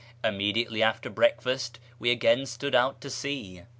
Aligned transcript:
Immediately 0.23 0.81
after 0.81 1.11
breakfast 1.11 1.77
we 1.99 2.09
again 2.09 2.47
stood 2.47 2.73
out 2.73 2.99
to 3.01 3.09
sea. 3.11 3.61